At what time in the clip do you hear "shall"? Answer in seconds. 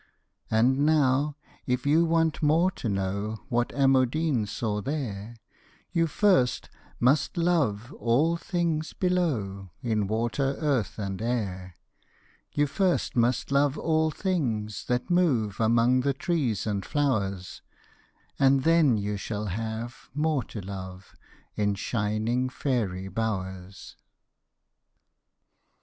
19.17-19.45